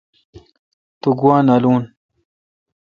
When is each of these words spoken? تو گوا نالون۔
تو 1.01 1.09
گوا 1.19 1.37
نالون۔ 1.47 1.83